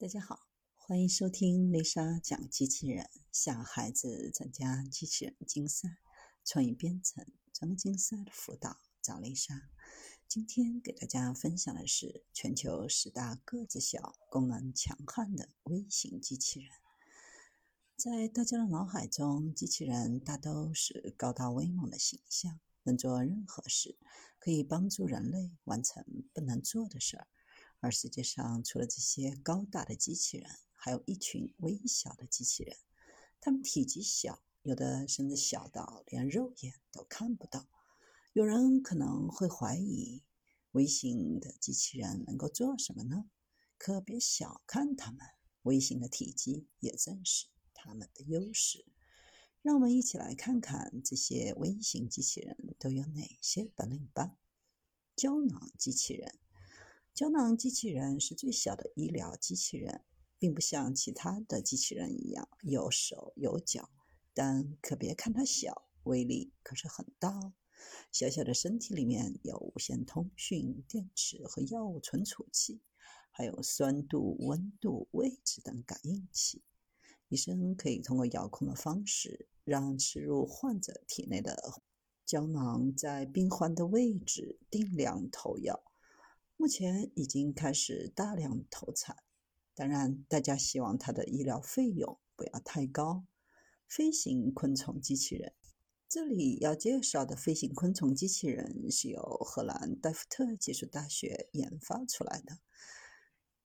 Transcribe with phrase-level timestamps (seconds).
[0.00, 0.48] 大家好，
[0.78, 5.98] 欢迎收听丽莎讲机器人，向孩子参加机器人竞赛、
[6.42, 9.68] 创意编程、专竞赛的辅导，找丽莎。
[10.26, 16.70] 今天给大家分享的是全球十大个子小、功能强悍的微型机器人。
[17.94, 23.98] 在大家的脑海中，机器人大都是高大威猛的形象，能做任何事，
[24.38, 27.26] 可以帮助人类完成不能做的事儿。
[27.80, 32.76] 而世界上除了这些高大的机器人，还有一群微小的机器人。
[33.40, 37.68] 它们体积小，有的甚至小到连肉眼都看不到。
[38.34, 40.22] 有人可能会怀疑，
[40.72, 43.30] 微型的机器人能够做什么呢？
[43.78, 45.20] 可别小看它们，
[45.62, 48.84] 微型的体积也正是它们的优势。
[49.62, 54.36] 让我们一起来看看这些微型机器人都有哪些本领吧。
[55.16, 56.38] 胶囊机器人。
[57.20, 60.00] 胶囊机器人是最小的医疗机器人，
[60.38, 63.90] 并不像其他的机器人一样有手有脚，
[64.32, 67.52] 但可别看它小，威力可是很大哦。
[68.10, 72.80] 小小的身体里面有无线通讯、电池和药物存储器，
[73.30, 76.62] 还有酸度、温度、位置等感应器。
[77.28, 81.54] 医生可以通过遥控的方式，让吃入患者体内的
[82.24, 85.89] 胶囊在病患的位置定量投药。
[86.60, 89.16] 目前已经开始大量投产，
[89.74, 93.24] 当然，大家希望它的医疗费用不要太高。
[93.88, 95.54] 飞行昆虫机器人，
[96.06, 102.58] 这里要介绍的飞行昆虫机器人是由荷兰戴夫特技术大学研发出来的，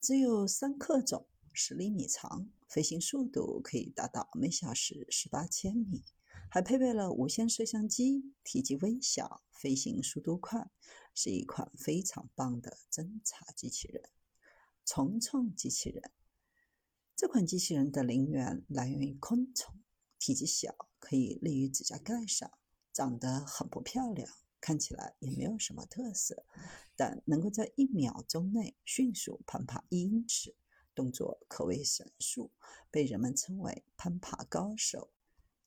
[0.00, 6.02] 只有三克重，十厘米长，飞行速度可以达到每小时十八千米。
[6.50, 10.70] 还配备了无线摄像机，体积微小，飞行速度快，
[11.20, 14.08] 是一款非常棒的侦察机器人。
[14.84, 16.12] 虫虫机器人，
[17.16, 19.74] 这款机器人的灵源来源于昆虫，
[20.20, 22.48] 体积小，可以立于指甲盖上，
[22.92, 26.46] 长得很不漂亮，看起来也没有什么特色，
[26.94, 30.54] 但能够在一秒钟内迅速攀爬一英尺，
[30.94, 32.52] 动作可谓神速，
[32.92, 35.10] 被人们称为攀爬高手。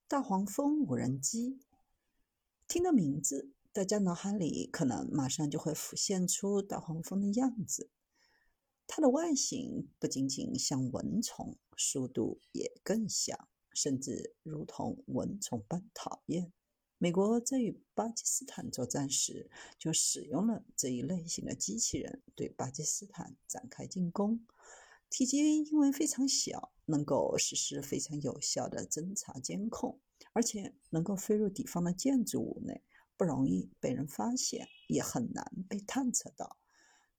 [0.07, 1.59] 大黄蜂无人机，
[2.69, 7.89] 听到名字，大家脑海里可能马上就会浮现出大黄蜂的样子。
[8.85, 16.51] 它的外形不仅仅像蚊虫，速度也更像，甚至如同蚊虫般讨厌。
[16.97, 19.49] 美国在与巴基斯坦作战时，
[19.79, 24.45] 就使用了这一类型的机器人对巴基斯坦展开进攻。
[25.09, 30.01] 体积因为非常小，能够实施非常有效的侦察监控，
[30.33, 32.83] 而且能够飞入敌方的建筑物内，
[33.21, 36.57] 不容易被人发现，也很难被探测到。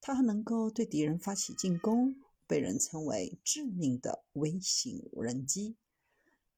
[0.00, 2.16] 它还能够对敌人发起进攻，
[2.48, 5.76] 被人称为“致命的微型无人机”。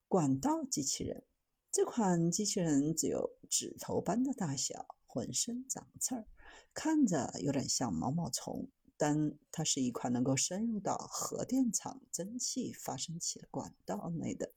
[0.09, 1.23] 管道机器人
[1.71, 6.25] 这款机器人只有指头般的大小，浑身长刺儿，
[6.73, 8.67] 看着有点像毛毛虫。
[8.97, 14.51] 但它是一款能够深入到核电厂蒸汽发生器的管道内的，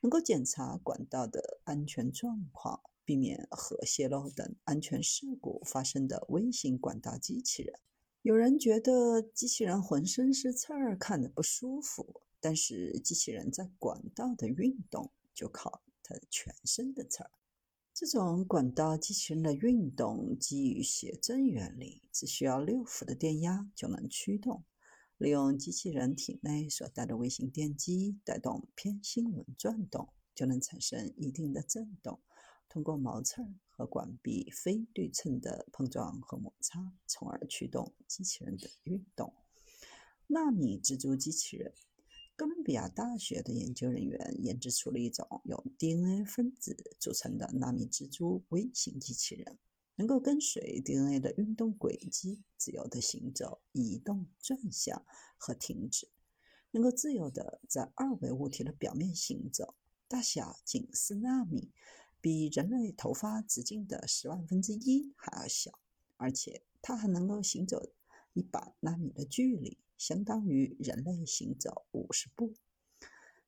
[0.00, 2.80] 能够检查管道的安全状况，
[3.12, 7.78] 避免核泄漏等安全事故发生的微型管道机器人。
[8.22, 17.30] 有人觉得机器人浑身是刺儿，看着不舒服，但是机器人在管道的运动就靠它全身的刺儿。
[17.92, 24.64] 这种管道机器人的运动基于谐振原理，只需要六伏的电压就能驱动。
[25.18, 32.18] 利用机器人体内所带的微型电机带动偏心轮转动，就能产生一定的振动。
[32.72, 39.34] 通过毛刺和管壁非对称的碰撞和摩擦，从而驱动机器人的运动。
[40.26, 41.74] 纳米蜘蛛机器人。
[42.34, 49.58] 哥伦比亚大学的研究人员研制出了一种由 DNA 分子组成的纳米蜘蛛微型机器人，
[49.96, 55.04] 能够跟随 DNA 的运动轨迹自由地行走、移动、转向
[55.36, 56.08] 和停止，
[56.70, 59.74] 能够自由地在二维物体的表面行走，
[60.08, 61.70] 大小仅四纳米，
[62.22, 65.78] 比人类头发直径的十万分之一还要小，
[66.16, 67.82] 而且它还能够行走
[68.32, 69.76] 一百纳米的距离。
[69.98, 72.54] 相当于人类行走五十步。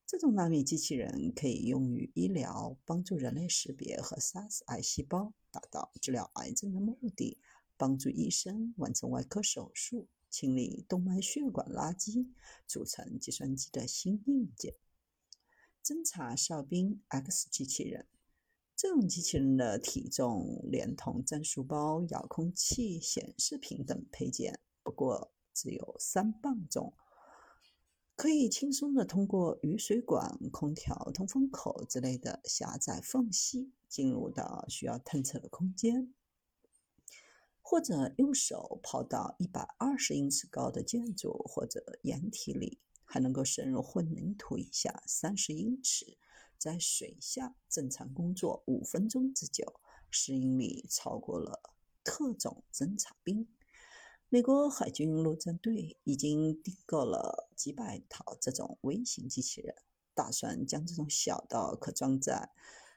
[0.05, 7.37] 这种纳米机器人可以用于医疗，帮助人类识别和杀死癌细胞，达到治疗癌症的目的；
[7.75, 12.27] 帮助医生完成外科手术，清理动脉血管垃圾，
[12.65, 14.75] 组成计算机的新硬件。
[15.83, 18.07] 侦察哨兵 X 机器人，
[18.75, 25.31] 这种机器人的体重连同战术包、遥控器、显示屏等配件，不过。
[25.57, 26.93] 只有三磅重，
[28.17, 36.13] 可以轻松的通过雨水管、空调通风口之类的狭窄缝隙进入到需要探测的空间，
[37.61, 46.17] 或者用手抛到一百二十英尺高的建筑或者掩体里，还能够深入混凝土以下三十英尺，
[46.57, 49.79] 在水下正常工作五分钟之久，
[50.09, 51.73] 适应力超过了
[52.03, 53.47] 特种侦察兵。
[54.29, 59.75] 美国海军陆战队已经订购了几百套这种微型机器人，
[60.13, 62.51] 打算将这种小到可装在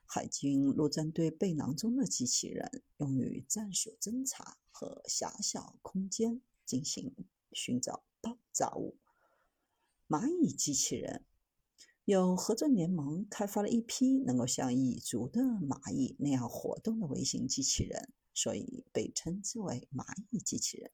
[0.07, 7.15] 海军陆战队背囊中的机器人用于战术侦察和狭小空间进行
[7.53, 8.97] 寻找爆炸物。
[10.09, 11.27] 蚂蚁机器人
[12.11, 20.91] 有合作联盟开发了一批能够像蚁族的蚂蚁那样活动的微型机器人，所以被称之为蚂蚁机器人。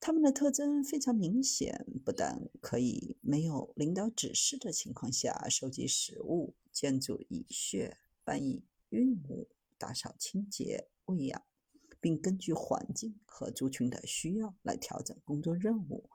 [0.00, 9.46] 它们的特征非常明显，不但可以没有领导指示的情况下收集食物、建筑蚁穴、搬运运物、
[9.78, 11.40] 打扫清洁、喂养，
[12.00, 16.10] 并根据环境和族群的需要来调整工作任务。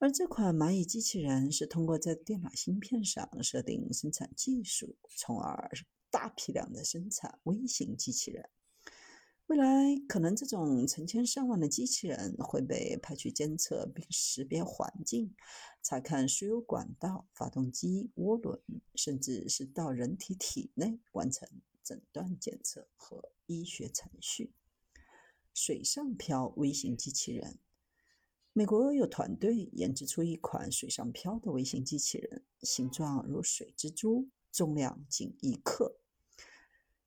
[0.00, 5.70] 而这款蚂蚁机器人是通过在电脑芯片上设定生产技术，从而
[6.08, 8.48] 大批量的生产微型机器人。
[9.46, 9.64] 未来
[10.06, 15.34] 可能，这种成千上万的机器人会被派去监测并识别环境、
[15.82, 18.60] 查看输油管道、发动机、涡轮，
[18.94, 21.48] 甚至是到人体体内完成
[21.82, 24.52] 诊断检测和医学程序。
[25.54, 27.58] 水上漂微型机器人，
[28.58, 36.00] 美国有团队研制出一款水上漂的微型机器人，形状如水蜘蛛，重量仅一克。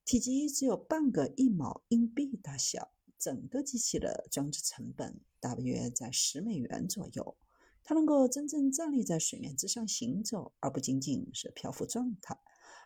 [0.05, 7.35] 体积只有半个一毛硬币大小，整个机器的装置成本大约在十美元左右。
[7.83, 12.39] 它能够真正站立在水面之上行走，而不仅仅是漂浮状态。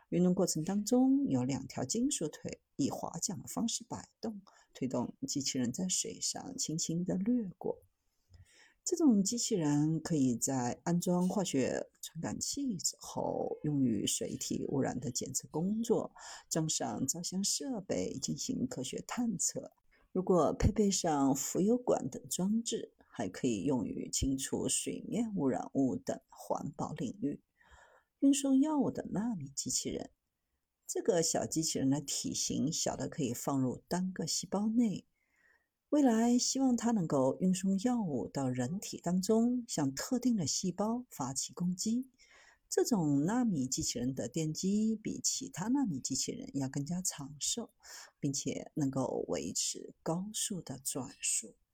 [0.09, 4.41] 运动过程当中，有两条金属腿以划桨的方式摆动，
[4.73, 7.83] 推动机器人在水上轻轻地掠过。
[8.85, 16.11] 这种机器人可以在安装化学传感器之后，用于水体污染的检测工作；
[16.51, 19.71] 装上照相设备进行科学探测。
[20.11, 27.41] 如果配备上浮油管等装置，还可以用于清除水面污染物等环保领域。
[28.19, 30.11] 运送药物的纳米机器人，
[30.85, 35.07] 这个小机器人的体型小的可以放入单个细胞内。
[35.95, 42.09] 未来希望它能够运送药物到人体当中，向特定的细胞发起攻击。
[42.69, 47.69] 这种纳米机器人的电机比其他纳米机器人要更加长寿，
[48.19, 51.55] 并且能够维持高速的转速。